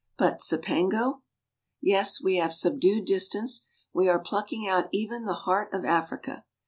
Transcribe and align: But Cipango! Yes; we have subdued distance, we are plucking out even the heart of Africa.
But 0.17 0.39
Cipango! 0.39 1.21
Yes; 1.79 2.19
we 2.19 2.37
have 2.37 2.55
subdued 2.55 3.05
distance, 3.05 3.67
we 3.93 4.09
are 4.09 4.17
plucking 4.17 4.67
out 4.67 4.89
even 4.91 5.25
the 5.25 5.35
heart 5.45 5.71
of 5.75 5.85
Africa. 5.85 6.43